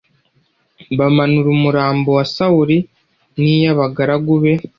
[0.97, 2.77] bamanura umurambo wa sawuli
[3.41, 4.53] n iy’ abahungu be